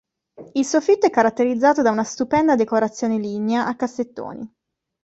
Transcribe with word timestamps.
Il 0.53 0.65
soffitto 0.65 1.05
è 1.05 1.11
caratterizzato 1.11 1.83
da 1.83 1.91
una 1.91 2.03
stupenda 2.03 2.55
decorazione 2.55 3.19
lignea 3.19 3.67
a 3.67 3.75
cassettoni. 3.75 4.51